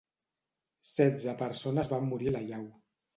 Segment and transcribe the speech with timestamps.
[0.87, 2.65] Setze persones van morir a l'allau.